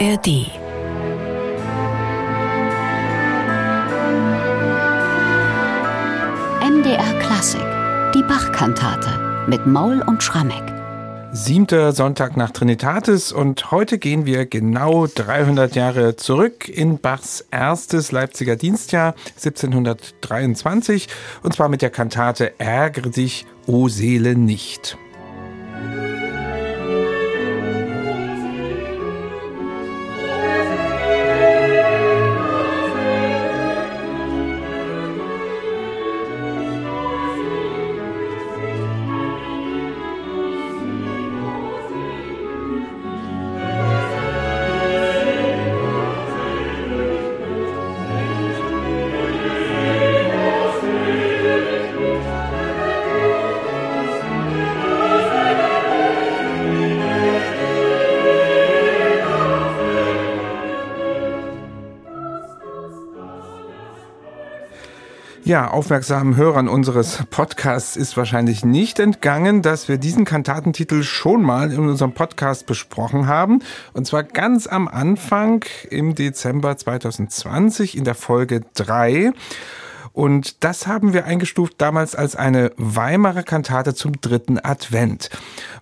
ARD 0.00 0.26
MDR 6.62 7.18
Klassik, 7.20 7.60
die 8.12 8.22
Bachkantate 8.22 9.46
mit 9.46 9.66
Maul 9.66 10.02
und 10.02 10.20
Schrammeck. 10.20 10.64
Siebter 11.30 11.92
Sonntag 11.92 12.36
nach 12.36 12.50
Trinitatis 12.50 13.30
und 13.30 13.70
heute 13.70 13.98
gehen 13.98 14.26
wir 14.26 14.46
genau 14.46 15.06
300 15.06 15.76
Jahre 15.76 16.16
zurück 16.16 16.68
in 16.68 16.98
Bachs 16.98 17.46
erstes 17.52 18.10
Leipziger 18.10 18.56
Dienstjahr 18.56 19.14
1723 19.36 21.06
und 21.44 21.54
zwar 21.54 21.68
mit 21.68 21.82
der 21.82 21.90
Kantate 21.90 22.58
Ärgere 22.58 23.10
dich, 23.10 23.46
o 23.68 23.88
Seele 23.88 24.34
nicht. 24.34 24.98
Ja, 65.46 65.70
aufmerksamen 65.70 66.36
Hörern 66.36 66.68
unseres 66.68 67.22
Podcasts 67.28 67.96
ist 67.96 68.16
wahrscheinlich 68.16 68.64
nicht 68.64 68.98
entgangen, 68.98 69.60
dass 69.60 69.88
wir 69.88 69.98
diesen 69.98 70.24
Kantatentitel 70.24 71.02
schon 71.02 71.42
mal 71.42 71.70
in 71.70 71.80
unserem 71.80 72.12
Podcast 72.12 72.64
besprochen 72.64 73.26
haben. 73.26 73.60
Und 73.92 74.06
zwar 74.06 74.22
ganz 74.22 74.66
am 74.66 74.88
Anfang 74.88 75.62
im 75.90 76.14
Dezember 76.14 76.74
2020 76.78 77.94
in 77.94 78.04
der 78.04 78.14
Folge 78.14 78.62
3. 78.72 79.32
Und 80.14 80.64
das 80.64 80.86
haben 80.86 81.12
wir 81.12 81.26
eingestuft 81.26 81.74
damals 81.76 82.14
als 82.14 82.36
eine 82.36 82.72
Weimarer 82.78 83.42
Kantate 83.42 83.94
zum 83.94 84.18
dritten 84.22 84.58
Advent. 84.58 85.28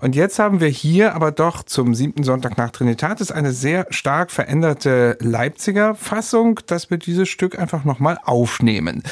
Und 0.01 0.17
jetzt 0.17 0.41
haben 0.41 0.59
wir 0.59 0.69
hier 0.69 1.15
aber 1.15 1.31
doch 1.31 1.63
zum 1.63 1.95
siebten 1.95 2.25
Sonntag 2.25 2.59
nach 2.59 2.71
Trinitatis 2.71 3.31
eine 3.31 3.53
sehr 3.53 3.87
stark 3.91 4.33
veränderte 4.33 5.19
Leipziger 5.21 5.95
Fassung, 5.95 6.59
dass 6.67 6.91
wir 6.91 6.99
dieses 6.99 7.29
Stück 7.29 7.61
einfach 7.61 7.85
nochmal 7.85 8.19
aufnehmen. 8.25 9.05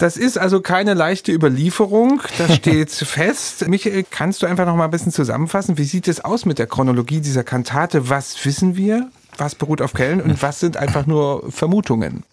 Das 0.00 0.16
ist 0.16 0.38
also 0.38 0.62
keine 0.62 0.94
leichte 0.94 1.30
Überlieferung, 1.30 2.22
das 2.38 2.54
steht 2.56 2.90
fest. 2.90 3.68
Michael, 3.68 4.06
kannst 4.10 4.40
du 4.40 4.46
einfach 4.46 4.64
noch 4.64 4.74
mal 4.74 4.86
ein 4.86 4.90
bisschen 4.90 5.12
zusammenfassen? 5.12 5.76
Wie 5.76 5.84
sieht 5.84 6.08
es 6.08 6.24
aus 6.24 6.46
mit 6.46 6.58
der 6.58 6.66
Chronologie 6.66 7.20
dieser 7.20 7.44
Kantate? 7.44 8.08
Was 8.08 8.42
wissen 8.46 8.76
wir? 8.76 9.10
Was 9.36 9.54
beruht 9.54 9.82
auf 9.82 9.92
Quellen 9.92 10.22
und 10.22 10.42
was 10.42 10.58
sind 10.58 10.78
einfach 10.78 11.06
nur 11.06 11.50
Vermutungen? 11.52 12.24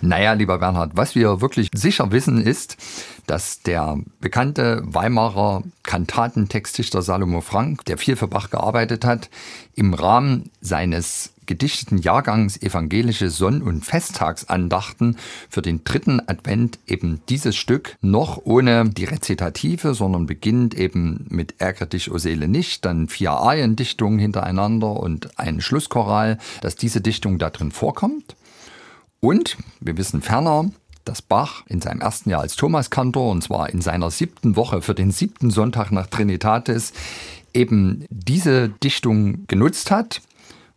Naja, 0.00 0.32
lieber 0.32 0.58
Bernhard, 0.58 0.92
was 0.94 1.14
wir 1.14 1.42
wirklich 1.42 1.68
sicher 1.74 2.10
wissen 2.10 2.40
ist, 2.40 2.78
dass 3.30 3.62
der 3.62 3.96
bekannte 4.20 4.82
Weimarer 4.84 5.62
Kantatentextdichter 5.84 7.00
Salomo 7.00 7.40
Frank, 7.40 7.84
der 7.84 7.96
viel 7.96 8.16
für 8.16 8.26
Bach 8.26 8.50
gearbeitet 8.50 9.04
hat, 9.04 9.30
im 9.76 9.94
Rahmen 9.94 10.50
seines 10.60 11.32
gedichteten 11.46 11.98
Jahrgangs 11.98 12.60
evangelische 12.60 13.30
Sonn- 13.30 13.62
und 13.62 13.84
Festtagsandachten 13.84 15.16
für 15.48 15.62
den 15.62 15.84
dritten 15.84 16.20
Advent 16.26 16.80
eben 16.88 17.20
dieses 17.28 17.54
Stück 17.54 17.96
noch 18.00 18.40
ohne 18.42 18.90
die 18.90 19.04
Rezitative, 19.04 19.94
sondern 19.94 20.26
beginnt 20.26 20.74
eben 20.74 21.26
mit 21.28 21.54
Ärgere 21.58 21.86
dich, 21.86 22.10
o 22.10 22.18
Seele 22.18 22.48
nicht, 22.48 22.84
dann 22.84 23.06
vier 23.06 23.30
Ariendichtungen 23.30 24.18
hintereinander 24.18 24.98
und 24.98 25.38
ein 25.38 25.60
Schlusschoral, 25.60 26.38
dass 26.62 26.74
diese 26.74 27.00
Dichtung 27.00 27.38
da 27.38 27.50
drin 27.50 27.70
vorkommt. 27.70 28.34
Und 29.20 29.56
wir 29.80 29.96
wissen 29.98 30.20
ferner, 30.20 30.70
dass 31.04 31.22
Bach 31.22 31.62
in 31.66 31.80
seinem 31.80 32.00
ersten 32.00 32.30
Jahr 32.30 32.42
als 32.42 32.56
Thomaskantor, 32.56 33.30
und 33.30 33.42
zwar 33.42 33.70
in 33.70 33.80
seiner 33.80 34.10
siebten 34.10 34.56
Woche 34.56 34.82
für 34.82 34.94
den 34.94 35.10
siebten 35.10 35.50
Sonntag 35.50 35.90
nach 35.90 36.06
Trinitatis, 36.06 36.92
eben 37.52 38.04
diese 38.10 38.68
Dichtung 38.68 39.46
genutzt 39.46 39.90
hat 39.90 40.20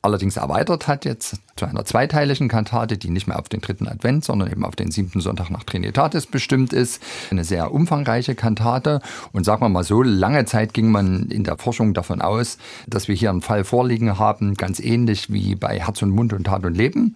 allerdings 0.03 0.35
erweitert 0.35 0.87
hat 0.87 1.05
jetzt 1.05 1.37
zu 1.55 1.65
einer 1.65 1.85
zweiteiligen 1.85 2.49
Kantate, 2.49 2.97
die 2.97 3.09
nicht 3.09 3.25
mehr 3.25 3.39
auf 3.39 3.47
den 3.47 3.61
dritten 3.61 3.87
Advent, 3.87 4.25
sondern 4.25 4.51
eben 4.51 4.65
auf 4.65 4.75
den 4.75 4.91
siebten 4.91 5.21
Sonntag 5.21 5.49
nach 5.49 5.63
Trinitatis 5.63 6.27
bestimmt 6.27 6.73
ist. 6.73 7.01
Eine 7.31 7.45
sehr 7.45 7.71
umfangreiche 7.71 8.35
Kantate. 8.35 9.01
Und 9.31 9.45
sagen 9.45 9.61
wir 9.61 9.69
mal 9.69 9.85
so, 9.85 10.03
lange 10.03 10.43
Zeit 10.45 10.73
ging 10.73 10.91
man 10.91 11.29
in 11.29 11.45
der 11.45 11.57
Forschung 11.57 11.93
davon 11.93 12.21
aus, 12.21 12.57
dass 12.85 13.07
wir 13.07 13.15
hier 13.15 13.29
einen 13.29 13.41
Fall 13.41 13.63
vorliegen 13.63 14.19
haben, 14.19 14.55
ganz 14.55 14.79
ähnlich 14.81 15.31
wie 15.31 15.55
bei 15.55 15.79
Herz 15.79 16.01
und 16.01 16.09
Mund 16.09 16.33
und 16.33 16.43
Tat 16.43 16.65
und 16.65 16.75
Leben. 16.75 17.15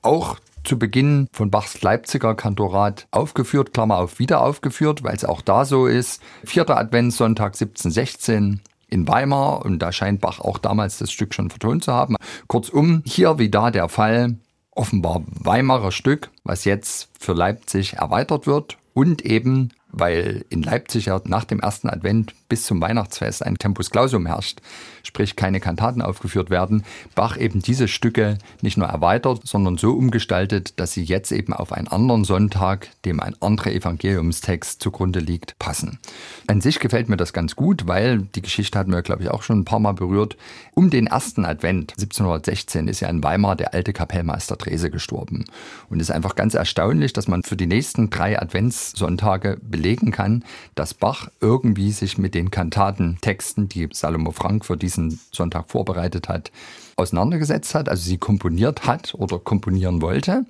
Auch 0.00 0.38
zu 0.64 0.78
Beginn 0.78 1.28
von 1.32 1.50
Bachs 1.50 1.82
Leipziger 1.82 2.34
Kantorat 2.34 3.06
aufgeführt, 3.10 3.72
Klammer 3.72 3.98
auf 3.98 4.18
wieder 4.18 4.42
aufgeführt, 4.42 5.02
weil 5.02 5.16
es 5.16 5.24
auch 5.24 5.40
da 5.40 5.64
so 5.64 5.86
ist. 5.86 6.22
Vierter 6.44 6.78
Adventssonntag 6.78 7.54
1716, 7.54 8.60
in 8.92 9.08
Weimar 9.08 9.64
und 9.64 9.78
da 9.78 9.90
scheint 9.90 10.20
Bach 10.20 10.40
auch 10.40 10.58
damals 10.58 10.98
das 10.98 11.10
Stück 11.10 11.34
schon 11.34 11.50
vertont 11.50 11.84
zu 11.84 11.92
haben. 11.92 12.16
Kurzum, 12.46 13.02
hier 13.06 13.38
wie 13.38 13.48
da 13.48 13.70
der 13.70 13.88
Fall, 13.88 14.36
offenbar 14.70 15.22
Weimarer 15.26 15.92
Stück, 15.92 16.30
was 16.44 16.64
jetzt 16.64 17.08
für 17.18 17.32
Leipzig 17.32 17.94
erweitert 17.94 18.46
wird 18.46 18.76
und 18.94 19.24
eben 19.24 19.70
weil 19.92 20.44
in 20.48 20.62
Leipzig 20.62 21.06
ja 21.06 21.20
nach 21.24 21.44
dem 21.44 21.60
ersten 21.60 21.88
Advent 21.88 22.34
bis 22.48 22.64
zum 22.64 22.80
Weihnachtsfest 22.80 23.44
ein 23.44 23.56
Tempus 23.56 23.90
Clausum 23.90 24.26
herrscht, 24.26 24.60
sprich 25.02 25.36
keine 25.36 25.60
Kantaten 25.60 26.02
aufgeführt 26.02 26.50
werden, 26.50 26.84
Bach 27.14 27.36
eben 27.36 27.60
diese 27.60 27.88
Stücke 27.88 28.38
nicht 28.62 28.76
nur 28.76 28.88
erweitert, 28.88 29.42
sondern 29.44 29.76
so 29.76 29.92
umgestaltet, 29.92 30.78
dass 30.80 30.92
sie 30.92 31.02
jetzt 31.02 31.32
eben 31.32 31.52
auf 31.52 31.72
einen 31.72 31.88
anderen 31.88 32.24
Sonntag, 32.24 32.88
dem 33.04 33.20
ein 33.20 33.34
anderer 33.40 33.72
Evangeliumstext 33.72 34.82
zugrunde 34.82 35.20
liegt, 35.20 35.58
passen. 35.58 35.98
An 36.46 36.60
sich 36.60 36.80
gefällt 36.80 37.08
mir 37.08 37.16
das 37.16 37.32
ganz 37.32 37.56
gut, 37.56 37.86
weil 37.86 38.22
die 38.34 38.42
Geschichte 38.42 38.78
hatten 38.78 38.92
wir, 38.92 39.02
glaube 39.02 39.22
ich, 39.22 39.30
auch 39.30 39.42
schon 39.42 39.60
ein 39.60 39.64
paar 39.64 39.80
Mal 39.80 39.92
berührt. 39.92 40.36
Um 40.74 40.90
den 40.90 41.06
ersten 41.06 41.44
Advent 41.44 41.92
1716 41.92 42.88
ist 42.88 43.00
ja 43.00 43.08
in 43.08 43.22
Weimar 43.22 43.56
der 43.56 43.74
alte 43.74 43.92
Kapellmeister 43.92 44.56
Drese 44.56 44.90
gestorben. 44.90 45.44
Und 45.90 46.00
es 46.00 46.08
ist 46.08 46.14
einfach 46.14 46.34
ganz 46.34 46.54
erstaunlich, 46.54 47.12
dass 47.12 47.28
man 47.28 47.42
für 47.42 47.56
die 47.56 47.66
nächsten 47.66 48.10
drei 48.10 48.40
Adventssonntage 48.40 49.58
belegen 49.82 50.12
kann, 50.12 50.44
dass 50.76 50.94
Bach 50.94 51.28
irgendwie 51.40 51.90
sich 51.90 52.18
mit 52.18 52.34
den 52.34 52.52
Kantatentexten, 52.52 53.68
die 53.68 53.88
Salomo 53.92 54.30
Frank 54.30 54.64
für 54.64 54.76
diesen 54.76 55.18
Sonntag 55.32 55.70
vorbereitet 55.70 56.28
hat, 56.28 56.52
auseinandergesetzt 56.96 57.74
hat, 57.74 57.88
also 57.88 58.02
sie 58.02 58.18
komponiert 58.18 58.86
hat 58.86 59.14
oder 59.14 59.40
komponieren 59.40 60.00
wollte, 60.00 60.46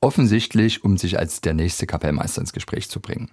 offensichtlich, 0.00 0.84
um 0.84 0.96
sich 0.96 1.18
als 1.18 1.42
der 1.42 1.52
nächste 1.52 1.86
Kapellmeister 1.86 2.40
ins 2.40 2.54
Gespräch 2.54 2.88
zu 2.88 3.00
bringen. 3.00 3.30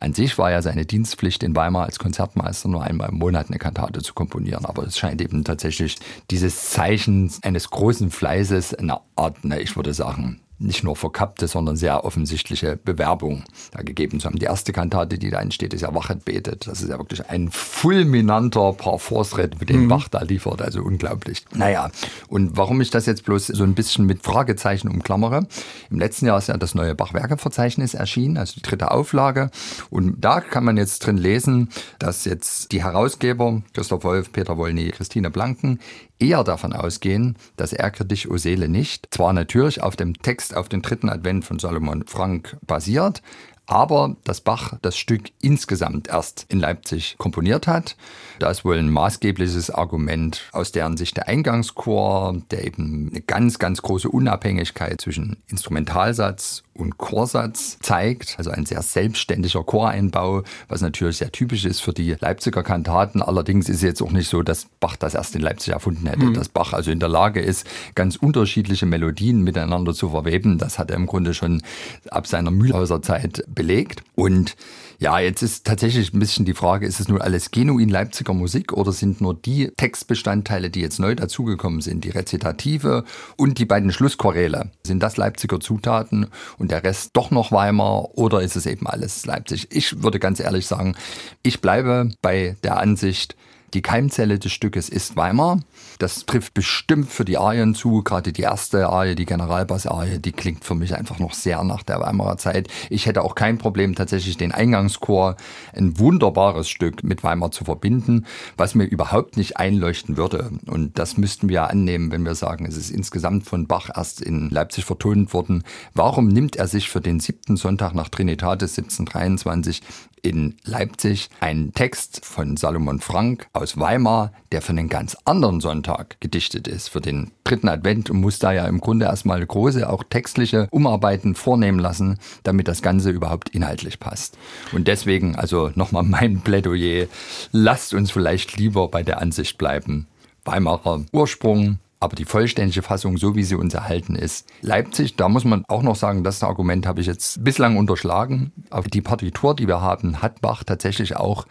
An 0.00 0.12
sich 0.12 0.38
war 0.38 0.50
ja 0.50 0.60
seine 0.62 0.86
Dienstpflicht 0.86 1.42
in 1.42 1.54
Weimar 1.54 1.84
als 1.84 1.98
Konzertmeister 1.98 2.68
nur 2.68 2.82
einmal 2.82 3.10
im 3.10 3.18
Monat 3.18 3.48
eine 3.48 3.58
Kantate 3.58 4.02
zu 4.02 4.14
komponieren, 4.14 4.64
aber 4.64 4.84
es 4.84 4.98
scheint 4.98 5.20
eben 5.20 5.44
tatsächlich 5.44 5.98
dieses 6.30 6.70
Zeichen 6.70 7.30
eines 7.42 7.70
großen 7.70 8.10
Fleißes, 8.10 8.74
eine 8.74 8.98
Art, 9.14 9.36
na, 9.42 9.60
ich 9.60 9.76
würde 9.76 9.94
sagen, 9.94 10.40
nicht 10.60 10.84
nur 10.84 10.94
verkappte, 10.94 11.48
sondern 11.48 11.76
sehr 11.76 12.04
offensichtliche 12.04 12.76
Bewerbung 12.76 13.44
da 13.72 13.82
gegeben 13.82 14.20
zu 14.20 14.26
haben. 14.26 14.38
Die 14.38 14.44
erste 14.44 14.72
Kantate, 14.72 15.18
die 15.18 15.30
da 15.30 15.40
entsteht, 15.40 15.74
ist 15.74 15.80
ja 15.80 15.94
Wachet 15.94 16.24
betet. 16.24 16.66
Das 16.66 16.82
ist 16.82 16.90
ja 16.90 16.98
wirklich 16.98 17.28
ein 17.28 17.50
fulminanter 17.50 18.74
Parforce-Ritt, 18.74 19.58
mit 19.58 19.70
dem 19.70 19.84
mhm. 19.84 19.88
Bach 19.88 20.08
da 20.08 20.22
liefert. 20.22 20.62
Also 20.62 20.82
unglaublich. 20.82 21.44
Naja, 21.54 21.90
und 22.28 22.56
warum 22.56 22.80
ich 22.80 22.90
das 22.90 23.06
jetzt 23.06 23.24
bloß 23.24 23.46
so 23.46 23.64
ein 23.64 23.74
bisschen 23.74 24.06
mit 24.06 24.22
Fragezeichen 24.22 24.88
umklammere. 24.88 25.46
Im 25.90 25.98
letzten 25.98 26.26
Jahr 26.26 26.38
ist 26.38 26.48
ja 26.48 26.56
das 26.56 26.74
neue 26.74 26.94
Bachwerkeverzeichnis 26.94 27.94
erschienen, 27.94 28.36
also 28.36 28.54
die 28.54 28.62
dritte 28.62 28.90
Auflage. 28.90 29.50
Und 29.88 30.20
da 30.20 30.40
kann 30.40 30.64
man 30.64 30.76
jetzt 30.76 31.06
drin 31.06 31.16
lesen, 31.16 31.70
dass 31.98 32.24
jetzt 32.24 32.72
die 32.72 32.84
Herausgeber 32.84 33.62
Christoph 33.72 34.04
Wolf, 34.04 34.32
Peter 34.32 34.58
Wollny, 34.58 34.90
Christine 34.90 35.30
Blanken 35.30 35.80
eher 36.20 36.44
davon 36.44 36.72
ausgehen, 36.72 37.36
dass 37.56 37.72
Ärgere 37.72 38.04
dich, 38.04 38.30
o 38.30 38.36
Seele 38.36 38.68
nicht, 38.68 39.08
zwar 39.10 39.32
natürlich 39.32 39.82
auf 39.82 39.96
dem 39.96 40.14
Text 40.14 40.56
auf 40.56 40.68
den 40.68 40.82
dritten 40.82 41.08
Advent 41.08 41.44
von 41.44 41.58
Salomon 41.58 42.04
Frank 42.06 42.56
basiert, 42.66 43.22
aber 43.70 44.16
dass 44.24 44.40
Bach 44.40 44.74
das 44.82 44.98
Stück 44.98 45.30
insgesamt 45.40 46.08
erst 46.08 46.44
in 46.48 46.58
Leipzig 46.58 47.14
komponiert 47.18 47.68
hat. 47.68 47.96
Da 48.40 48.50
ist 48.50 48.64
wohl 48.64 48.76
ein 48.76 48.90
maßgebliches 48.90 49.70
Argument 49.70 50.48
aus 50.50 50.72
deren 50.72 50.96
Sicht 50.96 51.16
der 51.16 51.28
Eingangschor, 51.28 52.36
der 52.50 52.66
eben 52.66 53.10
eine 53.10 53.20
ganz, 53.20 53.60
ganz 53.60 53.80
große 53.80 54.08
Unabhängigkeit 54.08 55.00
zwischen 55.00 55.36
Instrumentalsatz 55.46 56.64
und 56.80 56.98
Chorsatz 56.98 57.78
zeigt, 57.80 58.34
also 58.38 58.50
ein 58.50 58.66
sehr 58.66 58.82
selbstständiger 58.82 59.62
Choreinbau, 59.62 60.42
was 60.68 60.80
natürlich 60.80 61.18
sehr 61.18 61.32
typisch 61.32 61.64
ist 61.64 61.80
für 61.80 61.92
die 61.92 62.16
Leipziger 62.18 62.62
Kantaten. 62.62 63.22
Allerdings 63.22 63.68
ist 63.68 63.76
es 63.76 63.82
jetzt 63.82 64.02
auch 64.02 64.10
nicht 64.10 64.28
so, 64.28 64.42
dass 64.42 64.66
Bach 64.80 64.96
das 64.96 65.14
erst 65.14 65.36
in 65.36 65.42
Leipzig 65.42 65.72
erfunden 65.72 66.06
hätte, 66.06 66.24
mhm. 66.24 66.34
dass 66.34 66.48
Bach 66.48 66.72
also 66.72 66.90
in 66.90 67.00
der 67.00 67.08
Lage 67.08 67.40
ist, 67.40 67.66
ganz 67.94 68.16
unterschiedliche 68.16 68.86
Melodien 68.86 69.42
miteinander 69.42 69.94
zu 69.94 70.10
verweben. 70.10 70.58
Das 70.58 70.78
hat 70.78 70.90
er 70.90 70.96
im 70.96 71.06
Grunde 71.06 71.34
schon 71.34 71.62
ab 72.10 72.26
seiner 72.26 72.50
Mühlhauser 72.50 73.02
Zeit 73.02 73.44
belegt. 73.48 74.02
Und 74.14 74.56
ja, 75.00 75.18
jetzt 75.18 75.42
ist 75.42 75.66
tatsächlich 75.66 76.12
ein 76.12 76.18
bisschen 76.18 76.44
die 76.44 76.52
Frage, 76.52 76.86
ist 76.86 77.00
es 77.00 77.08
nur 77.08 77.22
alles 77.22 77.50
genuin 77.50 77.88
Leipziger 77.88 78.34
Musik 78.34 78.74
oder 78.74 78.92
sind 78.92 79.22
nur 79.22 79.32
die 79.32 79.72
Textbestandteile, 79.74 80.68
die 80.68 80.82
jetzt 80.82 80.98
neu 80.98 81.14
dazugekommen 81.14 81.80
sind, 81.80 82.04
die 82.04 82.10
Rezitative 82.10 83.04
und 83.36 83.56
die 83.56 83.64
beiden 83.64 83.92
Schlusschoräle, 83.92 84.70
sind 84.84 85.02
das 85.02 85.16
Leipziger 85.16 85.58
Zutaten 85.58 86.26
und 86.58 86.69
der 86.70 86.84
Rest 86.84 87.10
doch 87.14 87.30
noch 87.30 87.52
Weimar 87.52 88.16
oder 88.16 88.40
ist 88.40 88.56
es 88.56 88.66
eben 88.66 88.86
alles 88.86 89.26
Leipzig? 89.26 89.68
Ich 89.70 90.02
würde 90.02 90.18
ganz 90.18 90.40
ehrlich 90.40 90.66
sagen, 90.66 90.94
ich 91.42 91.60
bleibe 91.60 92.10
bei 92.22 92.56
der 92.62 92.78
Ansicht, 92.78 93.36
die 93.74 93.82
Keimzelle 93.82 94.38
des 94.38 94.52
Stückes 94.52 94.88
ist 94.88 95.16
Weimar. 95.16 95.60
Das 95.98 96.26
trifft 96.26 96.54
bestimmt 96.54 97.10
für 97.10 97.24
die 97.24 97.38
Arien 97.38 97.74
zu. 97.74 98.02
Gerade 98.02 98.32
die 98.32 98.42
erste 98.42 98.88
Arie, 98.88 99.14
die 99.14 99.26
Generalbass-Arie, 99.26 100.18
die 100.18 100.32
klingt 100.32 100.64
für 100.64 100.74
mich 100.74 100.96
einfach 100.96 101.18
noch 101.18 101.34
sehr 101.34 101.62
nach 101.62 101.82
der 101.82 102.00
Weimarer 102.00 102.38
Zeit. 102.38 102.68
Ich 102.88 103.06
hätte 103.06 103.22
auch 103.22 103.34
kein 103.34 103.58
Problem, 103.58 103.94
tatsächlich 103.94 104.36
den 104.36 104.52
Eingangschor, 104.52 105.36
ein 105.74 105.98
wunderbares 105.98 106.68
Stück 106.68 107.04
mit 107.04 107.22
Weimar 107.22 107.50
zu 107.50 107.64
verbinden, 107.64 108.26
was 108.56 108.74
mir 108.74 108.84
überhaupt 108.84 109.36
nicht 109.36 109.58
einleuchten 109.58 110.16
würde. 110.16 110.50
Und 110.66 110.98
das 110.98 111.16
müssten 111.16 111.48
wir 111.48 111.68
annehmen, 111.68 112.12
wenn 112.12 112.24
wir 112.24 112.34
sagen, 112.34 112.66
es 112.66 112.76
ist 112.76 112.90
insgesamt 112.90 113.44
von 113.44 113.66
Bach 113.66 113.90
erst 113.94 114.20
in 114.20 114.50
Leipzig 114.50 114.84
vertont 114.84 115.32
worden. 115.34 115.64
Warum 115.94 116.28
nimmt 116.28 116.56
er 116.56 116.66
sich 116.66 116.88
für 116.88 117.00
den 117.00 117.20
siebten 117.20 117.56
Sonntag 117.56 117.94
nach 117.94 118.08
Trinitatis 118.08 118.78
1723 118.78 119.82
in 120.22 120.56
Leipzig 120.64 121.30
einen 121.40 121.72
Text 121.72 122.24
von 122.24 122.56
Salomon 122.56 123.00
Frank 123.00 123.48
aus 123.60 123.78
Weimar, 123.78 124.32
der 124.52 124.62
für 124.62 124.70
einen 124.70 124.88
ganz 124.88 125.16
anderen 125.24 125.60
Sonntag 125.60 126.20
gedichtet 126.20 126.66
ist, 126.66 126.88
für 126.88 127.00
den 127.00 127.30
dritten 127.44 127.68
Advent 127.68 128.10
und 128.10 128.20
muss 128.20 128.38
da 128.38 128.52
ja 128.52 128.66
im 128.66 128.80
Grunde 128.80 129.06
erstmal 129.06 129.44
große, 129.44 129.88
auch 129.88 130.02
textliche 130.02 130.68
Umarbeiten 130.70 131.34
vornehmen 131.34 131.78
lassen, 131.78 132.18
damit 132.42 132.68
das 132.68 132.82
Ganze 132.82 133.10
überhaupt 133.10 133.50
inhaltlich 133.50 134.00
passt. 134.00 134.36
Und 134.72 134.88
deswegen, 134.88 135.36
also 135.36 135.70
nochmal 135.74 136.02
mein 136.02 136.40
Plädoyer, 136.40 137.06
lasst 137.52 137.94
uns 137.94 138.10
vielleicht 138.10 138.56
lieber 138.56 138.88
bei 138.88 139.02
der 139.02 139.20
Ansicht 139.20 139.58
bleiben. 139.58 140.06
Weimarer 140.44 141.04
Ursprung, 141.12 141.78
aber 142.00 142.16
die 142.16 142.24
vollständige 142.24 142.80
Fassung, 142.80 143.18
so 143.18 143.36
wie 143.36 143.42
sie 143.42 143.54
uns 143.54 143.74
erhalten 143.74 144.16
ist. 144.16 144.48
Leipzig, 144.62 145.16
da 145.16 145.28
muss 145.28 145.44
man 145.44 145.64
auch 145.68 145.82
noch 145.82 145.96
sagen, 145.96 146.24
das 146.24 146.42
Argument 146.42 146.86
habe 146.86 147.02
ich 147.02 147.06
jetzt 147.06 147.44
bislang 147.44 147.76
unterschlagen. 147.76 148.52
Auf 148.70 148.88
die 148.88 149.02
Partitur, 149.02 149.54
die 149.54 149.68
wir 149.68 149.82
haben, 149.82 150.22
hat 150.22 150.40
Bach 150.40 150.64
tatsächlich 150.64 151.16
auch 151.16 151.46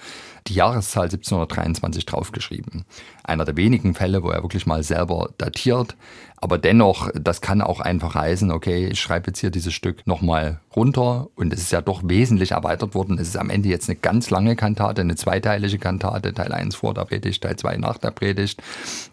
die 0.49 0.55
Jahreszahl 0.55 1.05
1723 1.05 2.05
draufgeschrieben. 2.05 2.85
Einer 3.23 3.45
der 3.45 3.55
wenigen 3.55 3.93
Fälle, 3.93 4.23
wo 4.23 4.29
er 4.29 4.43
wirklich 4.43 4.65
mal 4.65 4.83
selber 4.83 5.29
datiert. 5.37 5.95
Aber 6.37 6.57
dennoch, 6.57 7.09
das 7.13 7.41
kann 7.41 7.61
auch 7.61 7.79
einfach 7.79 8.15
heißen, 8.15 8.51
okay, 8.51 8.87
ich 8.87 8.99
schreibe 8.99 9.27
jetzt 9.27 9.39
hier 9.39 9.51
dieses 9.51 9.73
Stück 9.73 10.07
nochmal 10.07 10.59
runter 10.75 11.27
und 11.35 11.53
es 11.53 11.59
ist 11.59 11.71
ja 11.71 11.81
doch 11.81 12.01
wesentlich 12.05 12.51
erweitert 12.51 12.95
worden. 12.95 13.19
Es 13.19 13.27
ist 13.27 13.37
am 13.37 13.49
Ende 13.49 13.69
jetzt 13.69 13.89
eine 13.89 13.97
ganz 13.97 14.29
lange 14.29 14.55
Kantate, 14.55 15.01
eine 15.01 15.15
zweiteilige 15.15 15.77
Kantate, 15.77 16.33
Teil 16.33 16.53
1 16.53 16.75
vor 16.75 16.93
der 16.93 17.05
Predigt, 17.05 17.43
Teil 17.43 17.57
2 17.57 17.77
nach 17.77 17.97
der 17.97 18.11
Predigt. 18.11 18.61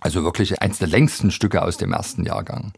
Also 0.01 0.23
wirklich 0.25 0.63
eins 0.63 0.79
der 0.79 0.89
längsten 0.89 1.31
Stücke 1.31 1.63
aus 1.63 1.77
dem 1.77 1.93
ersten 1.93 2.25
Jahrgang. 2.25 2.73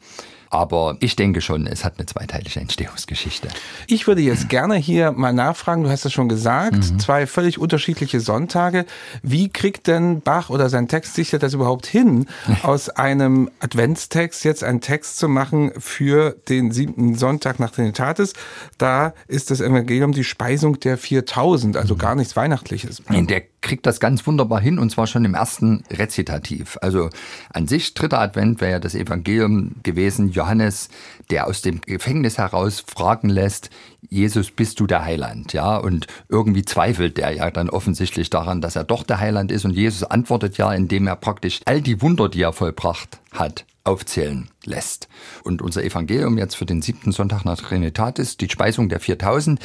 Aber 0.50 0.96
ich 1.00 1.16
denke 1.16 1.40
schon, 1.40 1.66
es 1.66 1.84
hat 1.84 1.94
eine 1.98 2.06
zweiteilige 2.06 2.60
Entstehungsgeschichte. 2.60 3.48
Ich 3.86 4.06
würde 4.06 4.22
jetzt 4.22 4.48
gerne 4.48 4.76
hier 4.76 5.12
mal 5.12 5.32
nachfragen, 5.32 5.84
du 5.84 5.90
hast 5.90 6.04
es 6.04 6.12
schon 6.12 6.28
gesagt, 6.28 6.92
mhm. 6.92 6.98
zwei 6.98 7.26
völlig 7.26 7.58
unterschiedliche 7.58 8.20
Sonntage. 8.20 8.86
Wie 9.22 9.48
kriegt 9.48 9.86
denn 9.86 10.20
Bach 10.20 10.50
oder 10.50 10.68
sein 10.68 10.88
Textdichter 10.88 11.38
das 11.38 11.54
überhaupt 11.54 11.86
hin, 11.86 12.26
aus 12.62 12.88
einem 12.88 13.50
Adventstext 13.60 14.44
jetzt 14.44 14.64
einen 14.64 14.80
Text 14.80 15.18
zu 15.18 15.28
machen 15.28 15.72
für 15.78 16.36
den 16.48 16.72
siebten 16.72 17.14
Sonntag 17.14 17.58
nach 17.58 17.70
Trinitatis? 17.70 18.32
Da 18.78 19.14
ist 19.26 19.50
das 19.50 19.60
Evangelium 19.60 20.12
die 20.12 20.24
Speisung 20.24 20.80
der 20.80 20.98
4000, 20.98 21.76
also 21.76 21.94
mhm. 21.94 21.98
gar 21.98 22.14
nichts 22.14 22.36
Weihnachtliches. 22.36 23.02
Der 23.10 23.42
kriegt 23.60 23.86
das 23.86 24.00
ganz 24.00 24.26
wunderbar 24.26 24.60
hin 24.60 24.78
und 24.78 24.90
zwar 24.90 25.06
schon 25.06 25.24
im 25.24 25.34
ersten 25.34 25.82
Rezitativ. 25.90 26.78
Also 26.80 27.10
an 27.52 27.66
sich, 27.66 27.94
dritter 27.94 28.20
Advent 28.20 28.60
wäre 28.60 28.72
ja 28.72 28.78
das 28.80 28.94
Evangelium 28.94 29.76
gewesen, 29.82 30.30
Johannes, 30.30 30.88
der 31.30 31.46
aus 31.46 31.62
dem 31.62 31.80
Gefängnis 31.80 32.38
heraus 32.38 32.84
fragen 32.86 33.28
lässt, 33.28 33.70
Jesus, 34.08 34.50
bist 34.50 34.80
du 34.80 34.86
der 34.86 35.04
Heiland? 35.04 35.52
Ja, 35.52 35.76
und 35.76 36.06
irgendwie 36.28 36.64
zweifelt 36.64 37.16
der 37.16 37.32
ja 37.32 37.50
dann 37.50 37.68
offensichtlich 37.68 38.30
daran, 38.30 38.60
dass 38.60 38.76
er 38.76 38.84
doch 38.84 39.02
der 39.02 39.20
Heiland 39.20 39.50
ist 39.50 39.64
und 39.64 39.72
Jesus 39.72 40.04
antwortet 40.04 40.56
ja, 40.56 40.72
indem 40.72 41.06
er 41.06 41.16
praktisch 41.16 41.60
all 41.64 41.80
die 41.80 42.00
Wunder, 42.00 42.28
die 42.28 42.42
er 42.42 42.52
vollbracht 42.52 43.18
hat, 43.32 43.64
aufzählen 43.88 44.48
lässt. 44.64 45.08
Und 45.42 45.62
unser 45.62 45.82
Evangelium 45.82 46.36
jetzt 46.36 46.54
für 46.54 46.66
den 46.66 46.82
siebten 46.82 47.10
Sonntag 47.10 47.44
nach 47.44 47.56
Trinitatis, 47.58 48.36
die 48.36 48.50
Speisung 48.50 48.88
der 48.88 49.00
4000, 49.00 49.58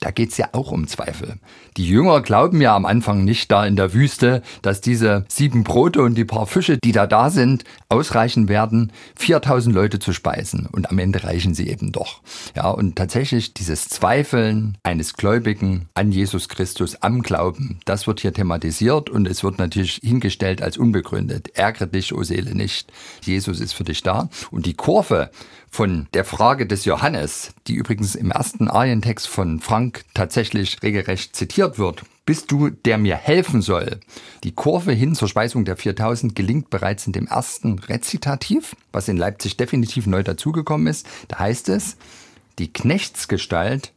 da 0.00 0.10
geht 0.10 0.30
es 0.30 0.36
ja 0.36 0.50
auch 0.52 0.70
um 0.70 0.86
Zweifel. 0.86 1.38
Die 1.76 1.86
Jünger 1.86 2.20
glauben 2.20 2.60
ja 2.60 2.76
am 2.76 2.84
Anfang 2.84 3.24
nicht 3.24 3.50
da 3.50 3.66
in 3.66 3.76
der 3.76 3.94
Wüste, 3.94 4.42
dass 4.60 4.80
diese 4.80 5.24
sieben 5.28 5.64
Brote 5.64 6.02
und 6.02 6.14
die 6.16 6.24
paar 6.24 6.46
Fische, 6.46 6.78
die 6.82 6.92
da 6.92 7.06
da 7.06 7.30
sind, 7.30 7.64
ausreichen 7.88 8.48
werden, 8.48 8.92
4000 9.16 9.74
Leute 9.74 9.98
zu 9.98 10.12
speisen. 10.12 10.66
Und 10.70 10.90
am 10.90 10.98
Ende 10.98 11.24
reichen 11.24 11.54
sie 11.54 11.68
eben 11.68 11.90
doch. 11.90 12.20
Ja, 12.54 12.68
und 12.68 12.96
tatsächlich 12.96 13.54
dieses 13.54 13.88
Zweifeln 13.88 14.76
eines 14.82 15.14
Gläubigen 15.14 15.88
an 15.94 16.12
Jesus 16.12 16.48
Christus 16.48 16.96
am 16.96 17.22
Glauben, 17.22 17.80
das 17.86 18.06
wird 18.06 18.20
hier 18.20 18.34
thematisiert 18.34 19.08
und 19.08 19.26
es 19.26 19.42
wird 19.42 19.58
natürlich 19.58 20.00
hingestellt 20.02 20.60
als 20.60 20.76
unbegründet. 20.76 21.56
Ärgere 21.56 21.86
dich, 21.86 22.12
o 22.12 22.22
Seele, 22.22 22.54
nicht. 22.54 22.92
Jesus 23.22 23.60
ist 23.60 23.69
für 23.72 23.84
dich 23.84 24.02
da. 24.02 24.28
Und 24.50 24.66
die 24.66 24.74
Kurve 24.74 25.30
von 25.70 26.08
der 26.14 26.24
Frage 26.24 26.66
des 26.66 26.84
Johannes, 26.84 27.52
die 27.66 27.74
übrigens 27.74 28.14
im 28.14 28.30
ersten 28.30 28.68
Arientext 28.68 29.28
von 29.28 29.60
Frank 29.60 30.04
tatsächlich 30.14 30.82
regelrecht 30.82 31.36
zitiert 31.36 31.78
wird, 31.78 32.02
bist 32.26 32.50
du, 32.50 32.70
der 32.70 32.98
mir 32.98 33.16
helfen 33.16 33.62
soll. 33.62 33.98
Die 34.44 34.52
Kurve 34.52 34.92
hin 34.92 35.14
zur 35.14 35.28
Speisung 35.28 35.64
der 35.64 35.76
4000 35.76 36.34
gelingt 36.34 36.70
bereits 36.70 37.06
in 37.06 37.12
dem 37.12 37.26
ersten 37.26 37.78
Rezitativ, 37.78 38.76
was 38.92 39.08
in 39.08 39.16
Leipzig 39.16 39.56
definitiv 39.56 40.06
neu 40.06 40.22
dazugekommen 40.22 40.86
ist. 40.86 41.06
Da 41.28 41.38
heißt 41.38 41.68
es, 41.70 41.96
die 42.58 42.72
Knechtsgestalt 42.72 43.92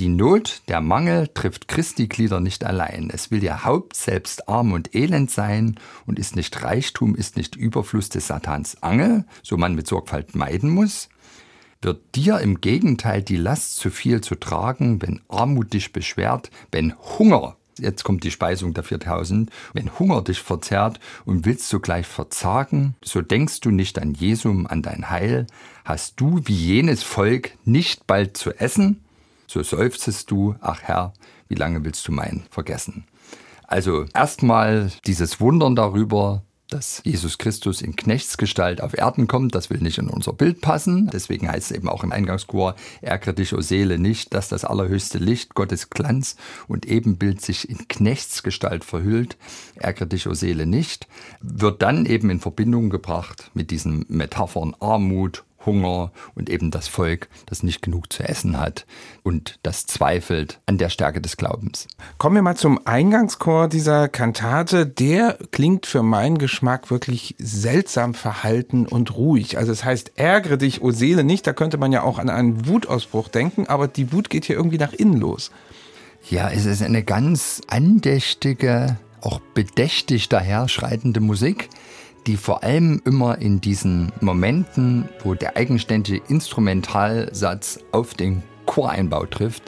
die 0.00 0.08
Not, 0.08 0.62
der 0.68 0.80
Mangel 0.80 1.28
trifft 1.28 1.68
Christi 1.68 2.06
Glieder 2.06 2.40
nicht 2.40 2.64
allein. 2.64 3.10
Es 3.12 3.30
will 3.30 3.44
ihr 3.44 3.64
Haupt 3.66 3.94
selbst 3.94 4.48
arm 4.48 4.72
und 4.72 4.94
elend 4.94 5.30
sein 5.30 5.78
und 6.06 6.18
ist 6.18 6.36
nicht 6.36 6.62
Reichtum, 6.62 7.14
ist 7.14 7.36
nicht 7.36 7.54
Überfluss 7.54 8.08
des 8.08 8.26
Satans 8.26 8.82
Angel, 8.82 9.26
so 9.42 9.58
man 9.58 9.74
mit 9.74 9.86
Sorgfalt 9.86 10.34
meiden 10.34 10.70
muss. 10.70 11.10
Wird 11.82 12.00
dir 12.14 12.38
im 12.38 12.62
Gegenteil 12.62 13.22
die 13.22 13.36
Last 13.36 13.76
zu 13.76 13.90
viel 13.90 14.22
zu 14.22 14.36
tragen, 14.36 15.02
wenn 15.02 15.20
Armut 15.28 15.74
dich 15.74 15.92
beschwert, 15.92 16.50
wenn 16.72 16.94
Hunger, 17.18 17.58
jetzt 17.78 18.02
kommt 18.02 18.24
die 18.24 18.30
Speisung 18.30 18.72
der 18.72 18.84
4000, 18.84 19.50
wenn 19.74 19.98
Hunger 19.98 20.22
dich 20.22 20.40
verzerrt 20.40 20.98
und 21.26 21.44
willst 21.44 21.68
sogleich 21.68 22.06
verzagen, 22.06 22.94
so 23.04 23.20
denkst 23.20 23.60
du 23.60 23.70
nicht 23.70 23.98
an 23.98 24.14
Jesum, 24.14 24.66
an 24.66 24.80
dein 24.80 25.10
Heil, 25.10 25.46
hast 25.84 26.18
du 26.18 26.40
wie 26.46 26.54
jenes 26.54 27.02
Volk 27.02 27.50
nicht 27.66 28.06
bald 28.06 28.38
zu 28.38 28.58
essen? 28.58 29.02
So 29.50 29.62
seufzest 29.64 30.30
du, 30.30 30.54
ach 30.60 30.82
Herr, 30.82 31.12
wie 31.48 31.56
lange 31.56 31.84
willst 31.84 32.06
du 32.06 32.12
mein 32.12 32.44
vergessen? 32.50 33.04
Also 33.66 34.04
erstmal 34.14 34.92
dieses 35.06 35.40
Wundern 35.40 35.74
darüber, 35.74 36.42
dass 36.68 37.02
Jesus 37.04 37.36
Christus 37.38 37.82
in 37.82 37.96
Knechtsgestalt 37.96 38.80
auf 38.80 38.96
Erden 38.96 39.26
kommt, 39.26 39.56
das 39.56 39.68
will 39.68 39.80
nicht 39.80 39.98
in 39.98 40.08
unser 40.08 40.32
Bild 40.32 40.60
passen. 40.60 41.10
Deswegen 41.12 41.48
heißt 41.50 41.72
es 41.72 41.76
eben 41.76 41.88
auch 41.88 42.04
im 42.04 42.12
Eingangschor, 42.12 42.76
ärgere 43.00 43.32
dich, 43.32 43.52
o 43.52 43.60
Seele, 43.60 43.98
nicht, 43.98 44.34
dass 44.34 44.48
das 44.48 44.64
allerhöchste 44.64 45.18
Licht, 45.18 45.54
Gottes 45.54 45.90
Glanz 45.90 46.36
und 46.68 46.86
Ebenbild 46.86 47.40
sich 47.40 47.68
in 47.68 47.88
Knechtsgestalt 47.88 48.84
verhüllt. 48.84 49.36
Ärgere 49.74 50.06
dich, 50.06 50.28
o 50.28 50.34
Seele, 50.34 50.64
nicht. 50.64 51.08
Wird 51.40 51.82
dann 51.82 52.06
eben 52.06 52.30
in 52.30 52.38
Verbindung 52.38 52.88
gebracht 52.88 53.50
mit 53.54 53.72
diesen 53.72 54.06
Metaphern 54.08 54.76
Armut, 54.78 55.42
Hunger 55.66 56.12
und 56.34 56.48
eben 56.48 56.70
das 56.70 56.88
Volk, 56.88 57.28
das 57.46 57.62
nicht 57.62 57.82
genug 57.82 58.12
zu 58.12 58.22
essen 58.22 58.58
hat 58.58 58.86
und 59.22 59.58
das 59.62 59.86
zweifelt 59.86 60.60
an 60.66 60.78
der 60.78 60.88
Stärke 60.88 61.20
des 61.20 61.36
Glaubens. 61.36 61.86
Kommen 62.18 62.36
wir 62.36 62.42
mal 62.42 62.56
zum 62.56 62.86
Eingangschor 62.86 63.68
dieser 63.68 64.08
Kantate. 64.08 64.86
Der 64.86 65.38
klingt 65.50 65.86
für 65.86 66.02
meinen 66.02 66.38
Geschmack 66.38 66.90
wirklich 66.90 67.34
seltsam 67.38 68.14
verhalten 68.14 68.86
und 68.86 69.16
ruhig. 69.16 69.58
Also 69.58 69.72
es 69.72 69.84
heißt, 69.84 70.12
ärgere 70.16 70.56
dich, 70.56 70.82
o 70.82 70.90
Seele, 70.90 71.24
nicht. 71.24 71.46
Da 71.46 71.52
könnte 71.52 71.78
man 71.78 71.92
ja 71.92 72.02
auch 72.02 72.18
an 72.18 72.30
einen 72.30 72.66
Wutausbruch 72.66 73.28
denken, 73.28 73.66
aber 73.66 73.88
die 73.88 74.12
Wut 74.12 74.30
geht 74.30 74.44
hier 74.44 74.56
irgendwie 74.56 74.78
nach 74.78 74.92
innen 74.92 75.18
los. 75.18 75.50
Ja, 76.28 76.50
es 76.50 76.66
ist 76.66 76.82
eine 76.82 77.02
ganz 77.02 77.62
andächtige, 77.66 78.98
auch 79.20 79.40
bedächtig 79.54 80.28
daherschreitende 80.28 81.20
Musik 81.20 81.68
die 82.26 82.36
vor 82.36 82.62
allem 82.62 83.00
immer 83.04 83.38
in 83.38 83.60
diesen 83.60 84.12
Momenten, 84.20 85.08
wo 85.24 85.34
der 85.34 85.56
eigenständige 85.56 86.22
Instrumentalsatz 86.28 87.80
auf 87.92 88.14
den 88.14 88.42
Choreinbau 88.66 89.26
trifft, 89.26 89.64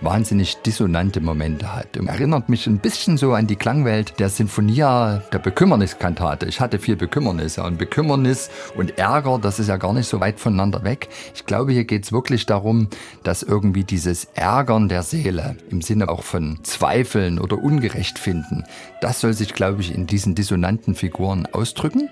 wahnsinnig 0.00 0.56
dissonante 0.62 1.20
Momente 1.20 1.74
hat. 1.74 1.96
Und 1.96 2.08
erinnert 2.08 2.48
mich 2.48 2.66
ein 2.66 2.78
bisschen 2.78 3.16
so 3.16 3.32
an 3.34 3.46
die 3.46 3.56
Klangwelt 3.56 4.18
der 4.18 4.28
Sinfonia 4.28 5.22
der 5.32 5.38
Bekümmerniskantate. 5.38 6.46
Ich 6.46 6.60
hatte 6.60 6.78
viel 6.78 6.96
Bekümmernisse 6.96 7.62
und 7.62 7.78
Bekümmernis 7.78 8.50
und 8.76 8.98
Ärger, 8.98 9.38
das 9.38 9.58
ist 9.58 9.68
ja 9.68 9.76
gar 9.76 9.92
nicht 9.92 10.08
so 10.08 10.20
weit 10.20 10.40
voneinander 10.40 10.84
weg. 10.84 11.08
Ich 11.34 11.46
glaube, 11.46 11.72
hier 11.72 11.84
geht 11.84 12.04
es 12.04 12.12
wirklich 12.12 12.46
darum, 12.46 12.88
dass 13.22 13.42
irgendwie 13.42 13.84
dieses 13.84 14.26
Ärgern 14.34 14.88
der 14.88 15.02
Seele 15.02 15.56
im 15.70 15.82
Sinne 15.82 16.08
auch 16.08 16.22
von 16.22 16.58
Zweifeln 16.62 17.38
oder 17.38 17.58
Ungerecht 17.58 18.18
finden, 18.18 18.64
das 19.00 19.20
soll 19.20 19.32
sich, 19.32 19.54
glaube 19.54 19.80
ich, 19.80 19.94
in 19.94 20.06
diesen 20.06 20.34
dissonanten 20.34 20.94
Figuren 20.94 21.46
ausdrücken. 21.52 22.08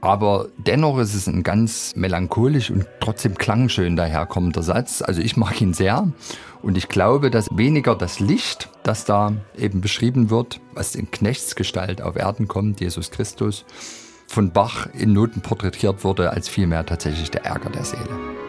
Aber 0.00 0.48
dennoch 0.56 0.98
ist 0.98 1.14
es 1.14 1.26
ein 1.26 1.42
ganz 1.42 1.94
melancholisch 1.96 2.70
und 2.70 2.86
trotzdem 3.00 3.36
klangschön 3.36 3.96
daherkommender 3.96 4.62
Satz. 4.62 5.02
Also 5.02 5.20
ich 5.20 5.36
mag 5.36 5.60
ihn 5.60 5.74
sehr. 5.74 6.12
Und 6.62 6.76
ich 6.76 6.88
glaube, 6.88 7.30
dass 7.30 7.48
weniger 7.56 7.94
das 7.94 8.20
Licht, 8.20 8.68
das 8.82 9.04
da 9.04 9.32
eben 9.56 9.80
beschrieben 9.80 10.30
wird, 10.30 10.60
was 10.74 10.94
in 10.94 11.10
Knechtsgestalt 11.10 12.02
auf 12.02 12.16
Erden 12.16 12.48
kommt, 12.48 12.80
Jesus 12.80 13.10
Christus, 13.10 13.64
von 14.26 14.52
Bach 14.52 14.88
in 14.92 15.12
Noten 15.12 15.40
porträtiert 15.40 16.04
wurde, 16.04 16.30
als 16.30 16.48
vielmehr 16.48 16.84
tatsächlich 16.84 17.30
der 17.30 17.44
Ärger 17.44 17.70
der 17.70 17.84
Seele. 17.84 18.47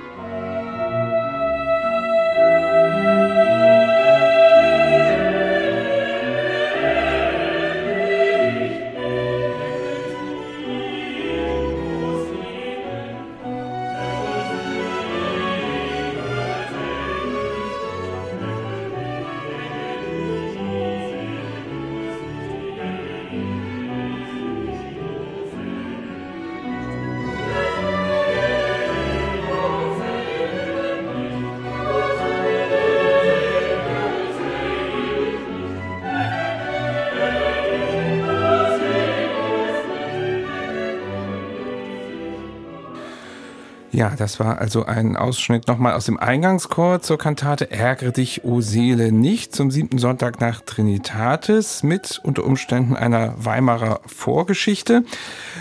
Ja, 43.91 44.13
das 44.15 44.39
war 44.39 44.59
also 44.59 44.85
ein 44.85 45.17
Ausschnitt 45.17 45.67
nochmal 45.67 45.93
aus 45.93 46.05
dem 46.05 46.19
Eingangschor 46.19 47.01
zur 47.01 47.17
Kantate 47.17 47.71
Ärgere 47.71 48.11
dich, 48.11 48.43
o 48.43 48.61
Seele, 48.61 49.11
nicht 49.11 49.55
zum 49.55 49.71
siebten 49.71 49.97
Sonntag 49.97 50.39
nach 50.39 50.61
Trinitatis 50.61 51.81
mit 51.81 52.19
unter 52.23 52.43
Umständen 52.45 52.95
einer 52.95 53.33
Weimarer 53.43 54.01
Vorgeschichte. 54.05 55.03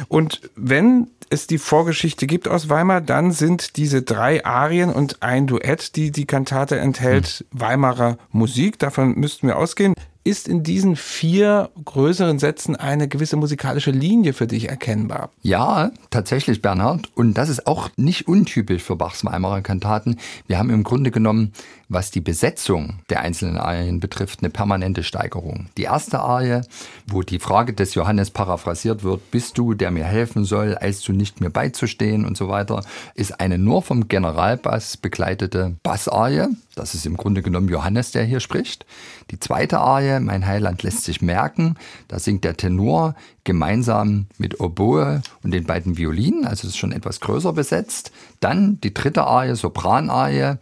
Und 0.08 0.50
wenn 0.56 1.08
es 1.30 1.46
die 1.46 1.58
Vorgeschichte 1.58 2.26
gibt 2.26 2.48
aus 2.48 2.68
Weimar, 2.68 3.00
dann 3.00 3.32
sind 3.32 3.76
diese 3.76 4.02
drei 4.02 4.44
Arien 4.44 4.90
und 4.90 5.22
ein 5.22 5.46
Duett, 5.46 5.96
die 5.96 6.10
die 6.10 6.26
Kantate 6.26 6.78
enthält, 6.78 7.44
hm. 7.50 7.60
Weimarer 7.60 8.18
Musik. 8.30 8.78
Davon 8.78 9.14
müssten 9.18 9.46
wir 9.46 9.56
ausgehen. 9.56 9.94
Ist 10.28 10.46
in 10.46 10.62
diesen 10.62 10.94
vier 10.94 11.70
größeren 11.86 12.38
Sätzen 12.38 12.76
eine 12.76 13.08
gewisse 13.08 13.36
musikalische 13.36 13.92
Linie 13.92 14.34
für 14.34 14.46
dich 14.46 14.68
erkennbar? 14.68 15.30
Ja, 15.40 15.90
tatsächlich, 16.10 16.60
Bernhard. 16.60 17.08
Und 17.14 17.38
das 17.38 17.48
ist 17.48 17.66
auch 17.66 17.88
nicht 17.96 18.28
untypisch 18.28 18.82
für 18.82 18.94
Bachs 18.94 19.24
Weimarer 19.24 19.62
Kantaten. 19.62 20.18
Wir 20.46 20.58
haben 20.58 20.68
im 20.68 20.84
Grunde 20.84 21.10
genommen 21.10 21.54
was 21.88 22.10
die 22.10 22.20
Besetzung 22.20 23.00
der 23.08 23.22
einzelnen 23.22 23.56
Arien 23.56 23.98
betrifft, 24.00 24.40
eine 24.40 24.50
permanente 24.50 25.02
Steigerung. 25.02 25.68
Die 25.78 25.84
erste 25.84 26.20
Arie, 26.20 26.60
wo 27.06 27.22
die 27.22 27.38
Frage 27.38 27.72
des 27.72 27.94
Johannes 27.94 28.30
paraphrasiert 28.30 29.04
wird, 29.04 29.30
bist 29.30 29.56
du, 29.56 29.74
der 29.74 29.90
mir 29.90 30.04
helfen 30.04 30.44
soll, 30.44 30.74
als 30.74 31.00
du 31.00 31.12
nicht 31.12 31.40
mir 31.40 31.50
beizustehen 31.50 32.26
und 32.26 32.36
so 32.36 32.48
weiter, 32.48 32.84
ist 33.14 33.40
eine 33.40 33.58
nur 33.58 33.82
vom 33.82 34.08
Generalbass 34.08 34.98
begleitete 34.98 35.76
Bassarie. 35.82 36.48
Das 36.74 36.94
ist 36.94 37.06
im 37.06 37.16
Grunde 37.16 37.42
genommen 37.42 37.68
Johannes, 37.68 38.12
der 38.12 38.24
hier 38.24 38.40
spricht. 38.40 38.84
Die 39.30 39.40
zweite 39.40 39.78
Arie, 39.78 40.17
Mein 40.24 40.46
Heiland 40.46 40.82
lässt 40.82 41.04
sich 41.04 41.22
merken, 41.22 41.76
da 42.08 42.18
singt 42.18 42.44
der 42.44 42.56
Tenor 42.56 43.14
gemeinsam 43.44 44.26
mit 44.38 44.60
Oboe 44.60 45.22
und 45.42 45.50
den 45.52 45.64
beiden 45.64 45.96
Violinen, 45.96 46.44
also 46.44 46.62
das 46.62 46.70
ist 46.70 46.78
schon 46.78 46.92
etwas 46.92 47.20
größer 47.20 47.52
besetzt. 47.52 48.12
Dann 48.40 48.80
die 48.80 48.94
dritte 48.94 49.24
Arie, 49.24 49.54
Sopranarie, 49.54 50.56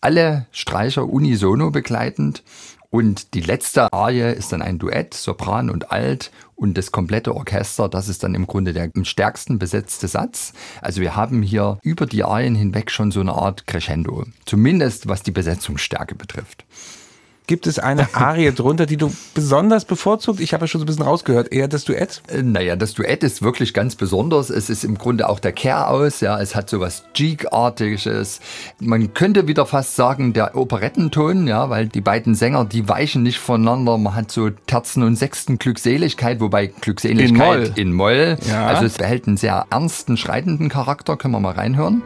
alle 0.00 0.46
Streicher 0.50 1.08
unisono 1.08 1.70
begleitend. 1.70 2.42
Und 2.90 3.32
die 3.32 3.40
letzte 3.40 3.90
Arie 3.90 4.34
ist 4.34 4.52
dann 4.52 4.60
ein 4.60 4.78
Duett, 4.78 5.14
Sopran 5.14 5.70
und 5.70 5.90
Alt 5.90 6.30
und 6.56 6.76
das 6.76 6.92
komplette 6.92 7.34
Orchester, 7.34 7.88
das 7.88 8.08
ist 8.08 8.22
dann 8.22 8.34
im 8.34 8.46
Grunde 8.46 8.74
der 8.74 8.90
am 8.94 9.06
stärksten 9.06 9.58
besetzte 9.58 10.08
Satz. 10.08 10.52
Also 10.82 11.00
wir 11.00 11.16
haben 11.16 11.42
hier 11.42 11.78
über 11.82 12.04
die 12.04 12.22
Arien 12.22 12.54
hinweg 12.54 12.90
schon 12.90 13.10
so 13.10 13.20
eine 13.20 13.32
Art 13.32 13.66
Crescendo, 13.66 14.26
zumindest 14.44 15.08
was 15.08 15.22
die 15.22 15.30
Besetzungsstärke 15.30 16.14
betrifft. 16.14 16.66
Gibt 17.46 17.66
es 17.66 17.78
eine 17.78 18.08
Arie 18.14 18.52
drunter, 18.52 18.86
die 18.86 18.96
du 18.96 19.12
besonders 19.34 19.84
bevorzugt? 19.84 20.40
Ich 20.40 20.54
habe 20.54 20.64
ja 20.64 20.66
schon 20.68 20.80
so 20.80 20.84
ein 20.84 20.86
bisschen 20.86 21.04
rausgehört. 21.04 21.52
Eher 21.52 21.68
das 21.68 21.84
Duett? 21.84 22.22
Äh, 22.28 22.42
naja, 22.42 22.76
das 22.76 22.94
Duett 22.94 23.24
ist 23.24 23.42
wirklich 23.42 23.74
ganz 23.74 23.96
besonders. 23.96 24.50
Es 24.50 24.70
ist 24.70 24.84
im 24.84 24.96
Grunde 24.96 25.28
auch 25.28 25.40
der 25.40 25.52
Kehr 25.52 25.88
aus. 25.88 26.20
Ja, 26.20 26.40
es 26.40 26.54
hat 26.54 26.70
so 26.70 26.80
was 26.80 27.04
Jeek-artiges. 27.14 28.40
Man 28.78 29.12
könnte 29.14 29.48
wieder 29.48 29.66
fast 29.66 29.96
sagen, 29.96 30.32
der 30.32 30.56
Operettenton, 30.56 31.46
ja, 31.48 31.68
weil 31.68 31.88
die 31.88 32.00
beiden 32.00 32.34
Sänger, 32.34 32.64
die 32.64 32.88
weichen 32.88 33.22
nicht 33.22 33.38
voneinander. 33.38 33.98
Man 33.98 34.14
hat 34.14 34.30
so 34.30 34.50
Terzen 34.50 35.02
und 35.02 35.16
Sechsten 35.16 35.58
Glückseligkeit, 35.58 36.40
wobei 36.40 36.66
Glückseligkeit 36.68 37.30
in 37.30 37.36
Moll. 37.36 37.72
In 37.74 37.92
Moll. 37.92 38.36
Ja. 38.48 38.66
Also 38.66 38.84
es 38.84 38.98
behält 38.98 39.26
einen 39.26 39.36
sehr 39.36 39.66
ernsten, 39.70 40.16
schreitenden 40.16 40.68
Charakter. 40.68 41.16
Können 41.16 41.34
wir 41.34 41.40
mal 41.40 41.52
reinhören? 41.52 42.02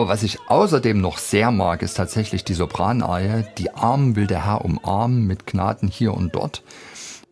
Aber 0.00 0.08
was 0.08 0.22
ich 0.22 0.38
außerdem 0.48 0.98
noch 0.98 1.18
sehr 1.18 1.50
mag, 1.50 1.82
ist 1.82 1.92
tatsächlich 1.92 2.42
die 2.42 2.54
Sopranarie. 2.54 3.44
Die 3.58 3.74
Armen 3.74 4.16
will 4.16 4.26
der 4.26 4.46
Herr 4.46 4.64
umarmen 4.64 5.26
mit 5.26 5.46
Gnaden 5.46 5.90
hier 5.90 6.14
und 6.14 6.34
dort. 6.34 6.62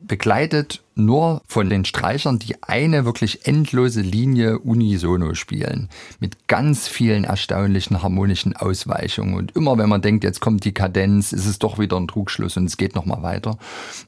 Begleitet 0.00 0.82
nur 0.94 1.40
von 1.48 1.70
den 1.70 1.86
Streichern, 1.86 2.38
die 2.38 2.62
eine 2.62 3.06
wirklich 3.06 3.46
endlose 3.46 4.02
Linie 4.02 4.58
unisono 4.58 5.32
spielen. 5.32 5.88
Mit 6.20 6.46
ganz 6.46 6.88
vielen 6.88 7.24
erstaunlichen 7.24 8.02
harmonischen 8.02 8.54
Ausweichungen. 8.54 9.34
Und 9.34 9.56
immer 9.56 9.78
wenn 9.78 9.88
man 9.88 10.02
denkt, 10.02 10.22
jetzt 10.22 10.40
kommt 10.40 10.66
die 10.66 10.74
Kadenz, 10.74 11.32
ist 11.32 11.46
es 11.46 11.58
doch 11.58 11.78
wieder 11.78 11.96
ein 11.96 12.06
Trugschluss 12.06 12.58
und 12.58 12.66
es 12.66 12.76
geht 12.76 12.94
nochmal 12.94 13.22
weiter. 13.22 13.56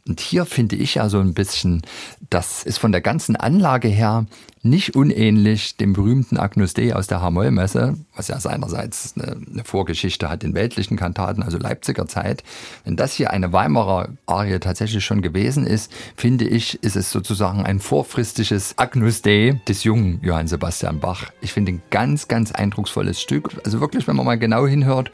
Und 0.07 0.21
hier 0.21 0.45
finde 0.45 0.77
ich 0.77 0.97
ja 0.97 1.09
so 1.09 1.19
ein 1.19 1.33
bisschen, 1.33 1.81
das 2.29 2.63
ist 2.63 2.77
von 2.77 2.93
der 2.93 3.01
ganzen 3.01 3.37
Anlage 3.37 3.89
her 3.89 4.27
nicht 4.63 4.95
unähnlich 4.95 5.77
dem 5.77 5.95
berühmten 5.95 6.37
Agnus 6.37 6.75
Dei 6.75 6.95
aus 6.95 7.07
der 7.07 7.23
Hamollmesse, 7.23 7.97
was 8.15 8.29
ja 8.29 8.39
seinerseits 8.39 9.15
eine, 9.17 9.37
eine, 9.51 9.65
Vorgeschichte 9.65 10.29
hat 10.29 10.45
in 10.45 10.55
weltlichen 10.55 10.99
Kantaten, 10.99 11.43
also 11.43 11.57
Leipziger 11.57 12.07
Zeit. 12.07 12.45
Wenn 12.85 12.97
das 12.97 13.15
hier 13.15 13.31
eine 13.31 13.53
Weimarer 13.55 14.09
Arie 14.27 14.59
tatsächlich 14.59 15.05
schon 15.05 15.23
gewesen 15.23 15.67
ist, 15.67 15.91
finde 16.15 16.47
ich, 16.47 16.83
ist 16.83 16.97
es 16.97 17.11
sozusagen 17.11 17.65
ein 17.65 17.81
vorfristisches 17.81 18.77
Agnus 18.77 19.23
Dei 19.23 19.61
des 19.67 19.85
jungen 19.85 20.21
Johann 20.23 20.47
Sebastian 20.47 21.01
Bach. 21.01 21.31
Ich 21.41 21.53
finde 21.53 21.73
ein 21.73 21.83
ganz, 21.91 22.29
ganz 22.29 22.53
eindrucksvolles 22.53 23.21
Stück. 23.21 23.51
Also 23.65 23.81
wirklich, 23.81 24.07
wenn 24.07 24.17
man 24.17 24.27
mal 24.27 24.39
genau 24.39 24.67
hinhört, 24.67 25.11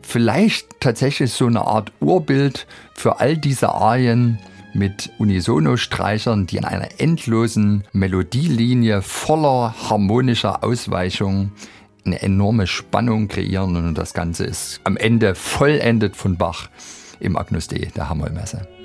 vielleicht 0.00 0.80
tatsächlich 0.80 1.32
so 1.32 1.46
eine 1.46 1.60
Art 1.60 1.92
Urbild 2.00 2.66
für 2.94 3.20
all 3.20 3.36
diese 3.36 3.68
Arien, 3.68 4.38
mit 4.74 5.10
Unisono-Streichern, 5.18 6.46
die 6.46 6.56
in 6.56 6.64
einer 6.64 7.00
endlosen 7.00 7.84
Melodielinie 7.92 9.02
voller 9.02 9.74
harmonischer 9.88 10.62
Ausweichung 10.64 11.52
eine 12.04 12.22
enorme 12.22 12.66
Spannung 12.66 13.28
kreieren 13.28 13.76
und 13.76 13.96
das 13.96 14.14
Ganze 14.14 14.44
ist 14.44 14.80
am 14.84 14.96
Ende 14.96 15.34
vollendet 15.34 16.16
von 16.16 16.36
Bach 16.36 16.68
im 17.20 17.36
Agnus 17.36 17.68
Dei 17.68 17.90
der 17.94 18.08
Hamollmesse. 18.08 18.77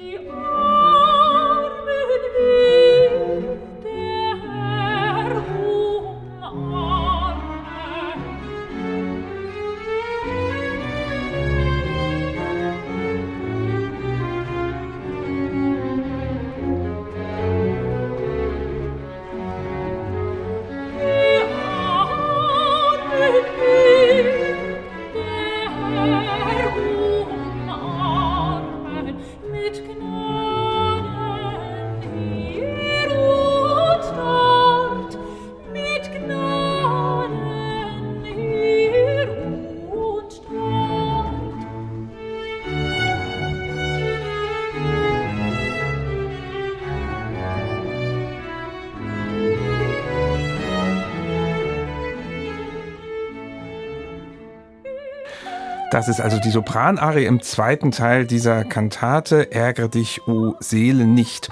Das 55.93 56.07
ist 56.07 56.19
also 56.19 56.39
die 56.39 56.49
Sopranarie 56.49 57.25
im 57.25 57.43
zweiten 57.43 57.91
Teil 57.91 58.25
dieser 58.25 58.63
Kantate 58.63 59.51
Ärgere 59.51 59.89
dich, 59.89 60.27
o 60.27 60.55
Seele 60.59 61.05
nicht. 61.05 61.51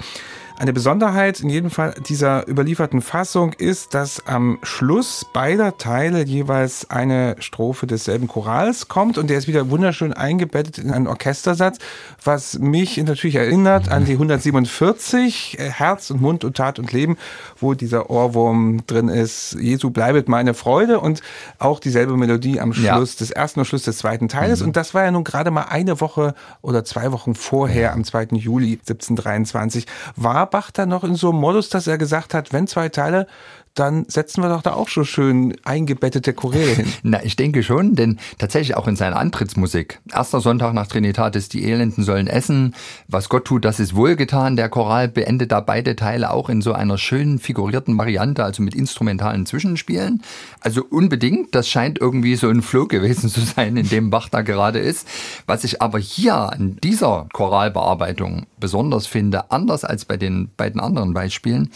Eine 0.62 0.72
Besonderheit 0.72 1.40
in 1.40 1.50
jedem 1.50 1.70
Fall 1.72 1.92
dieser 2.06 2.48
überlieferten 2.48 3.02
Fassung 3.02 3.52
ist, 3.52 3.94
dass 3.94 4.24
am 4.28 4.60
Schluss 4.62 5.26
beider 5.32 5.76
Teile 5.76 6.24
jeweils 6.24 6.88
eine 6.88 7.34
Strophe 7.40 7.88
desselben 7.88 8.28
Chorals 8.28 8.86
kommt 8.86 9.18
und 9.18 9.28
der 9.28 9.38
ist 9.38 9.48
wieder 9.48 9.70
wunderschön 9.70 10.12
eingebettet 10.12 10.78
in 10.78 10.92
einen 10.92 11.08
Orchestersatz, 11.08 11.78
was 12.22 12.60
mich 12.60 12.96
natürlich 12.98 13.34
erinnert 13.34 13.88
an 13.88 14.04
die 14.04 14.12
147 14.12 15.58
äh, 15.58 15.64
Herz 15.68 16.12
und 16.12 16.20
Mund 16.20 16.44
und 16.44 16.56
Tat 16.56 16.78
und 16.78 16.92
Leben, 16.92 17.16
wo 17.58 17.74
dieser 17.74 18.08
Ohrwurm 18.08 18.86
drin 18.86 19.08
ist, 19.08 19.56
Jesu 19.60 19.90
bleibet 19.90 20.28
meine 20.28 20.54
Freude 20.54 21.00
und 21.00 21.22
auch 21.58 21.80
dieselbe 21.80 22.16
Melodie 22.16 22.60
am 22.60 22.72
Schluss 22.72 23.14
ja. 23.14 23.18
des 23.18 23.32
ersten 23.32 23.58
und 23.58 23.66
Schluss 23.66 23.82
des 23.82 23.98
zweiten 23.98 24.28
Teiles 24.28 24.60
mhm. 24.60 24.68
und 24.68 24.76
das 24.76 24.94
war 24.94 25.02
ja 25.02 25.10
nun 25.10 25.24
gerade 25.24 25.50
mal 25.50 25.62
eine 25.62 26.00
Woche 26.00 26.36
oder 26.60 26.84
zwei 26.84 27.10
Wochen 27.10 27.34
vorher 27.34 27.94
am 27.94 28.04
2. 28.04 28.28
Juli 28.36 28.74
1723 28.74 29.86
war 30.14 30.51
Bach 30.52 30.70
dann 30.70 30.90
noch 30.90 31.02
in 31.02 31.16
so 31.16 31.30
einem 31.30 31.40
Modus, 31.40 31.68
dass 31.68 31.88
er 31.88 31.98
gesagt 31.98 32.34
hat, 32.34 32.52
wenn 32.52 32.68
zwei 32.68 32.88
Teile 32.88 33.26
dann 33.74 34.04
setzen 34.08 34.42
wir 34.42 34.50
doch 34.50 34.62
da 34.62 34.74
auch 34.74 34.88
schon 34.88 35.06
schön 35.06 35.56
eingebettete 35.64 36.34
Choräle 36.34 36.74
hin. 36.74 36.92
Na, 37.02 37.24
ich 37.24 37.36
denke 37.36 37.62
schon, 37.62 37.94
denn 37.94 38.18
tatsächlich 38.38 38.76
auch 38.76 38.86
in 38.86 38.96
seiner 38.96 39.16
Antrittsmusik. 39.16 40.00
Erster 40.12 40.40
Sonntag 40.40 40.74
nach 40.74 40.86
Trinitatis, 40.86 41.48
die 41.48 41.64
Elenden 41.64 42.04
sollen 42.04 42.26
essen. 42.26 42.74
Was 43.08 43.28
Gott 43.28 43.46
tut, 43.46 43.64
das 43.64 43.80
ist 43.80 43.94
wohlgetan. 43.94 44.56
Der 44.56 44.68
Choral 44.68 45.08
beendet 45.08 45.52
da 45.52 45.60
beide 45.60 45.96
Teile 45.96 46.30
auch 46.30 46.48
in 46.48 46.60
so 46.60 46.72
einer 46.72 46.98
schönen 46.98 47.38
figurierten 47.38 47.96
Variante, 47.96 48.44
also 48.44 48.62
mit 48.62 48.74
instrumentalen 48.74 49.46
Zwischenspielen. 49.46 50.22
Also 50.60 50.84
unbedingt, 50.84 51.54
das 51.54 51.68
scheint 51.68 51.98
irgendwie 51.98 52.36
so 52.36 52.48
ein 52.48 52.62
Flow 52.62 52.86
gewesen 52.86 53.30
zu 53.30 53.40
sein, 53.40 53.76
in 53.76 53.88
dem 53.88 54.10
Bach 54.10 54.28
da 54.28 54.42
gerade 54.42 54.80
ist. 54.80 55.08
Was 55.46 55.64
ich 55.64 55.80
aber 55.80 55.98
hier 55.98 56.34
an 56.34 56.76
dieser 56.82 57.26
Choralbearbeitung 57.32 58.46
besonders 58.60 59.06
finde, 59.06 59.50
anders 59.50 59.84
als 59.84 60.04
bei 60.04 60.16
den 60.16 60.50
beiden 60.56 60.80
anderen 60.80 61.14
Beispielen, 61.14 61.70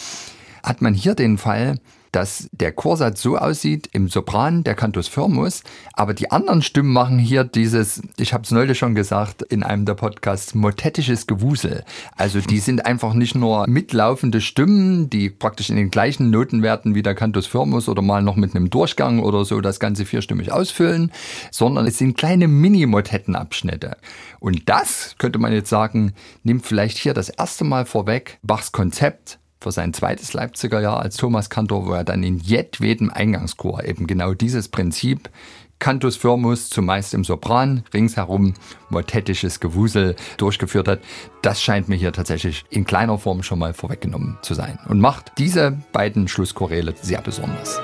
hat 0.66 0.82
man 0.82 0.94
hier 0.94 1.14
den 1.14 1.38
Fall, 1.38 1.76
dass 2.16 2.48
der 2.52 2.72
Chorsatz 2.72 3.20
so 3.20 3.36
aussieht 3.36 3.90
im 3.92 4.08
Sopran 4.08 4.64
der 4.64 4.74
Cantus 4.74 5.06
firmus, 5.06 5.62
aber 5.92 6.14
die 6.14 6.30
anderen 6.30 6.62
Stimmen 6.62 6.92
machen 6.92 7.18
hier 7.18 7.44
dieses, 7.44 8.00
ich 8.16 8.32
habe 8.32 8.42
es 8.42 8.50
neulich 8.50 8.78
schon 8.78 8.94
gesagt 8.94 9.42
in 9.42 9.62
einem 9.62 9.84
der 9.84 9.94
Podcasts, 9.94 10.54
motettisches 10.54 11.26
Gewusel. 11.26 11.84
Also 12.16 12.40
die 12.40 12.58
sind 12.58 12.86
einfach 12.86 13.12
nicht 13.12 13.34
nur 13.34 13.68
mitlaufende 13.68 14.40
Stimmen, 14.40 15.10
die 15.10 15.28
praktisch 15.28 15.68
in 15.68 15.76
den 15.76 15.90
gleichen 15.90 16.30
Notenwerten 16.30 16.94
wie 16.94 17.02
der 17.02 17.14
Cantus 17.14 17.46
firmus 17.46 17.86
oder 17.86 18.00
mal 18.02 18.22
noch 18.22 18.36
mit 18.36 18.56
einem 18.56 18.70
Durchgang 18.70 19.20
oder 19.20 19.44
so 19.44 19.60
das 19.60 19.78
Ganze 19.78 20.06
vierstimmig 20.06 20.50
ausfüllen, 20.50 21.12
sondern 21.50 21.86
es 21.86 21.98
sind 21.98 22.16
kleine 22.16 22.48
Mini-Motettenabschnitte. 22.48 23.96
Und 24.40 24.68
das, 24.70 25.16
könnte 25.18 25.38
man 25.38 25.52
jetzt 25.52 25.68
sagen, 25.68 26.14
nimmt 26.44 26.64
vielleicht 26.64 26.96
hier 26.96 27.12
das 27.12 27.28
erste 27.28 27.64
Mal 27.64 27.84
vorweg 27.84 28.38
Bachs 28.42 28.72
Konzept 28.72 29.38
für 29.60 29.72
sein 29.72 29.92
zweites 29.94 30.32
Leipziger 30.32 30.80
Jahr 30.80 31.00
als 31.00 31.16
Thomas 31.16 31.50
Kantor, 31.50 31.86
wo 31.86 31.92
er 31.92 32.04
dann 32.04 32.22
in 32.22 32.38
jedwedem 32.38 33.10
Eingangschor 33.10 33.84
eben 33.84 34.06
genau 34.06 34.34
dieses 34.34 34.68
Prinzip 34.68 35.30
Cantus 35.78 36.16
firmus, 36.16 36.70
zumeist 36.70 37.12
im 37.12 37.24
Sopran, 37.24 37.84
ringsherum 37.92 38.54
motettisches 38.88 39.60
Gewusel 39.60 40.16
durchgeführt 40.38 40.88
hat. 40.88 41.00
Das 41.42 41.60
scheint 41.60 41.88
mir 41.88 41.96
hier 41.96 42.12
tatsächlich 42.12 42.64
in 42.70 42.84
kleiner 42.84 43.18
Form 43.18 43.42
schon 43.42 43.58
mal 43.58 43.74
vorweggenommen 43.74 44.38
zu 44.42 44.54
sein 44.54 44.78
und 44.88 45.00
macht 45.00 45.32
diese 45.38 45.78
beiden 45.92 46.28
Schlusschoräle 46.28 46.94
sehr 47.02 47.20
besonders. 47.20 47.80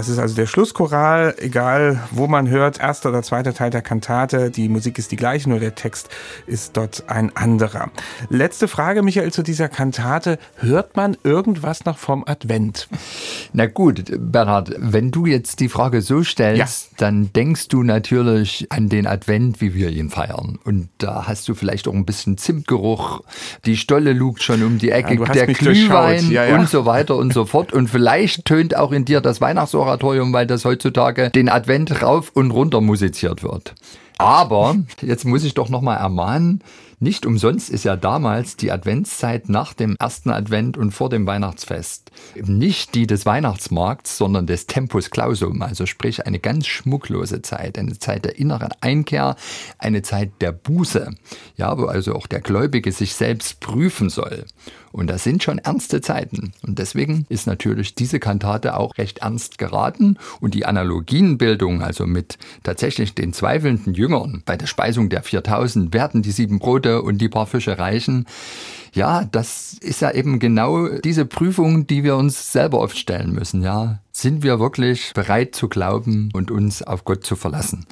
Das 0.00 0.08
ist 0.08 0.18
also 0.18 0.34
der 0.34 0.46
Schlusschoral, 0.46 1.34
egal 1.40 2.00
wo 2.10 2.26
man 2.26 2.48
hört, 2.48 2.80
erster 2.80 3.10
oder 3.10 3.22
zweiter 3.22 3.52
Teil 3.52 3.68
der 3.68 3.82
Kantate, 3.82 4.50
die 4.50 4.70
Musik 4.70 4.98
ist 4.98 5.12
die 5.12 5.16
gleiche, 5.16 5.50
nur 5.50 5.60
der 5.60 5.74
Text 5.74 6.08
ist 6.46 6.74
dort 6.78 7.04
ein 7.08 7.36
anderer. 7.36 7.90
Letzte 8.30 8.66
Frage, 8.66 9.02
Michael, 9.02 9.30
zu 9.30 9.42
dieser 9.42 9.68
Kantate. 9.68 10.38
Hört 10.56 10.96
man 10.96 11.18
irgendwas 11.22 11.84
noch 11.84 11.98
vom 11.98 12.24
Advent? 12.26 12.88
Na 13.52 13.66
gut, 13.66 14.04
Bernhard, 14.18 14.72
wenn 14.78 15.10
du 15.10 15.26
jetzt 15.26 15.60
die 15.60 15.68
Frage 15.68 16.00
so 16.00 16.22
stellst, 16.22 16.92
ja. 16.92 16.96
dann 16.96 17.30
denkst 17.34 17.68
du 17.68 17.82
natürlich 17.82 18.68
an 18.70 18.88
den 18.88 19.06
Advent, 19.06 19.60
wie 19.60 19.74
wir 19.74 19.90
ihn 19.90 20.08
feiern. 20.08 20.58
Und 20.64 20.88
da 20.96 21.26
hast 21.26 21.46
du 21.46 21.54
vielleicht 21.54 21.86
auch 21.86 21.92
ein 21.92 22.06
bisschen 22.06 22.38
Zimtgeruch, 22.38 23.20
die 23.66 23.76
Stolle 23.76 24.14
lugt 24.14 24.42
schon 24.42 24.62
um 24.62 24.78
die 24.78 24.92
Ecke, 24.92 25.16
ja, 25.16 25.26
der 25.26 25.46
Glühwein 25.48 26.30
ja, 26.30 26.54
und 26.54 26.70
so 26.70 26.86
weiter 26.86 27.16
und 27.16 27.34
so 27.34 27.44
fort. 27.44 27.74
Und 27.74 27.88
vielleicht 27.88 28.46
tönt 28.46 28.74
auch 28.74 28.92
in 28.92 29.04
dir 29.04 29.20
das 29.20 29.42
Weihnachts 29.42 29.74
Oratorium, 29.90 30.32
weil 30.32 30.46
das 30.46 30.64
heutzutage 30.64 31.30
den 31.30 31.48
Advent 31.48 32.02
rauf 32.02 32.30
und 32.32 32.50
runter 32.50 32.80
musiziert 32.80 33.42
wird. 33.42 33.74
Aber 34.18 34.76
jetzt 35.00 35.24
muss 35.24 35.44
ich 35.44 35.54
doch 35.54 35.68
noch 35.68 35.80
mal 35.80 35.96
ermahnen, 35.96 36.62
nicht 37.02 37.24
umsonst 37.24 37.70
ist 37.70 37.84
ja 37.86 37.96
damals 37.96 38.56
die 38.56 38.70
Adventszeit 38.70 39.48
nach 39.48 39.72
dem 39.72 39.96
ersten 39.98 40.28
Advent 40.28 40.76
und 40.76 40.90
vor 40.90 41.08
dem 41.08 41.26
Weihnachtsfest 41.26 42.10
nicht 42.44 42.94
die 42.94 43.06
des 43.06 43.24
Weihnachtsmarkts, 43.24 44.18
sondern 44.18 44.46
des 44.46 44.66
Tempus 44.66 45.08
Clausum, 45.08 45.62
also 45.62 45.86
sprich 45.86 46.26
eine 46.26 46.38
ganz 46.38 46.66
schmucklose 46.66 47.40
Zeit, 47.40 47.78
eine 47.78 47.98
Zeit 47.98 48.26
der 48.26 48.38
inneren 48.38 48.68
Einkehr, 48.82 49.36
eine 49.78 50.02
Zeit 50.02 50.32
der 50.42 50.52
Buße, 50.52 51.14
ja, 51.56 51.78
wo 51.78 51.86
also 51.86 52.14
auch 52.14 52.26
der 52.26 52.42
Gläubige 52.42 52.92
sich 52.92 53.14
selbst 53.14 53.60
prüfen 53.60 54.10
soll. 54.10 54.44
Und 54.92 55.08
das 55.08 55.24
sind 55.24 55.42
schon 55.42 55.58
ernste 55.58 56.00
Zeiten. 56.00 56.52
Und 56.62 56.78
deswegen 56.78 57.26
ist 57.28 57.46
natürlich 57.46 57.94
diese 57.94 58.18
Kantate 58.18 58.76
auch 58.76 58.98
recht 58.98 59.18
ernst 59.18 59.58
geraten. 59.58 60.16
Und 60.40 60.54
die 60.54 60.66
Analogienbildung, 60.66 61.82
also 61.82 62.06
mit 62.06 62.38
tatsächlich 62.62 63.14
den 63.14 63.32
zweifelnden 63.32 63.94
Jüngern 63.94 64.42
bei 64.44 64.56
der 64.56 64.66
Speisung 64.66 65.08
der 65.08 65.22
4000, 65.22 65.94
werden 65.94 66.22
die 66.22 66.32
sieben 66.32 66.58
Brote 66.58 67.02
und 67.02 67.18
die 67.18 67.28
paar 67.28 67.46
Fische 67.46 67.78
reichen. 67.78 68.26
Ja, 68.92 69.24
das 69.24 69.74
ist 69.74 70.00
ja 70.00 70.10
eben 70.10 70.40
genau 70.40 70.88
diese 70.88 71.24
Prüfung, 71.24 71.86
die 71.86 72.02
wir 72.02 72.16
uns 72.16 72.52
selber 72.52 72.80
oft 72.80 72.98
stellen 72.98 73.32
müssen. 73.32 73.62
Ja, 73.62 74.00
sind 74.12 74.42
wir 74.42 74.58
wirklich 74.58 75.12
bereit 75.14 75.54
zu 75.54 75.68
glauben 75.68 76.30
und 76.32 76.50
uns 76.50 76.82
auf 76.82 77.04
Gott 77.04 77.24
zu 77.24 77.36
verlassen? 77.36 77.86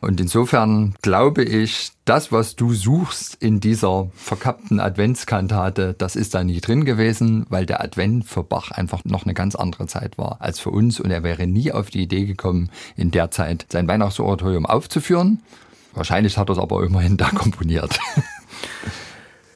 Und 0.00 0.20
insofern 0.20 0.94
glaube 1.02 1.42
ich, 1.42 1.90
das, 2.04 2.30
was 2.30 2.56
du 2.56 2.74
suchst 2.74 3.36
in 3.40 3.60
dieser 3.60 4.08
verkappten 4.14 4.78
Adventskantate, 4.80 5.94
das 5.96 6.16
ist 6.16 6.34
da 6.34 6.44
nie 6.44 6.60
drin 6.60 6.84
gewesen, 6.84 7.46
weil 7.48 7.66
der 7.66 7.82
Advent 7.82 8.26
für 8.26 8.42
Bach 8.42 8.70
einfach 8.70 9.04
noch 9.04 9.24
eine 9.24 9.34
ganz 9.34 9.54
andere 9.54 9.86
Zeit 9.86 10.18
war 10.18 10.36
als 10.40 10.60
für 10.60 10.70
uns. 10.70 11.00
Und 11.00 11.10
er 11.10 11.22
wäre 11.22 11.46
nie 11.46 11.72
auf 11.72 11.90
die 11.90 12.02
Idee 12.02 12.26
gekommen, 12.26 12.70
in 12.96 13.10
der 13.10 13.30
Zeit 13.30 13.66
sein 13.70 13.88
Weihnachtsoratorium 13.88 14.66
aufzuführen. 14.66 15.42
Wahrscheinlich 15.94 16.36
hat 16.36 16.50
er 16.50 16.52
es 16.52 16.58
aber 16.58 16.84
immerhin 16.84 17.16
da 17.16 17.30
komponiert. 17.30 17.98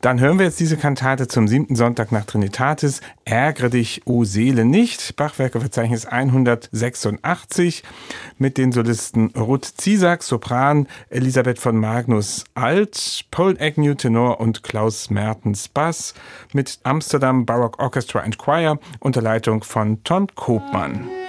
Dann 0.00 0.18
hören 0.18 0.38
wir 0.38 0.46
jetzt 0.46 0.58
diese 0.58 0.78
Kantate 0.78 1.28
zum 1.28 1.46
siebten 1.46 1.76
Sonntag 1.76 2.10
nach 2.10 2.24
Trinitatis. 2.24 3.02
Ärgere 3.26 3.68
dich, 3.68 4.00
o 4.06 4.24
Seele, 4.24 4.64
nicht. 4.64 5.14
Bachwerkeverzeichnis 5.16 6.06
186 6.06 7.82
mit 8.38 8.56
den 8.56 8.72
Solisten 8.72 9.30
Ruth 9.36 9.66
Ziesack, 9.76 10.22
Sopran, 10.22 10.88
Elisabeth 11.10 11.58
von 11.58 11.76
Magnus 11.76 12.44
Alt, 12.54 13.26
Paul 13.30 13.58
Agnew 13.60 13.92
Tenor 13.92 14.40
und 14.40 14.62
Klaus 14.62 15.10
Mertens 15.10 15.68
Bass 15.68 16.14
mit 16.54 16.78
Amsterdam 16.82 17.44
Baroque 17.44 17.78
Orchestra 17.78 18.20
and 18.20 18.38
Choir 18.38 18.78
unter 19.00 19.20
Leitung 19.20 19.62
von 19.62 20.02
Ton 20.02 20.28
Kopmann. 20.34 21.19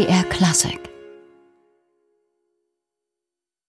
MDR 0.00 0.24
Classic 0.30 0.89